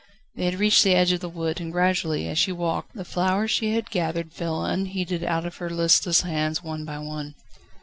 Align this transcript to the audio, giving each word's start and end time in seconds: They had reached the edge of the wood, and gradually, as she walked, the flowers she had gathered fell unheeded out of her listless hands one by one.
They 0.33 0.45
had 0.45 0.55
reached 0.57 0.83
the 0.83 0.95
edge 0.95 1.11
of 1.11 1.19
the 1.19 1.29
wood, 1.29 1.61
and 1.61 1.71
gradually, 1.71 2.27
as 2.27 2.39
she 2.39 2.51
walked, 2.51 2.95
the 2.95 3.05
flowers 3.05 3.51
she 3.51 3.75
had 3.75 3.91
gathered 3.91 4.33
fell 4.33 4.65
unheeded 4.65 5.23
out 5.23 5.45
of 5.45 5.57
her 5.57 5.69
listless 5.69 6.21
hands 6.21 6.63
one 6.63 6.85
by 6.85 6.97
one. 6.97 7.35